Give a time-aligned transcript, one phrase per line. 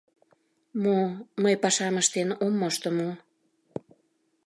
[0.83, 0.99] —Мо,
[1.41, 3.09] мый пашам ыштен ом мошто мо?